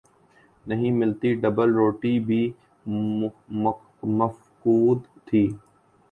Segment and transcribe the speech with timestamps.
[0.65, 2.41] نہیں ملتی، ڈبل روٹی بھی
[4.19, 5.43] مفقود تھی۔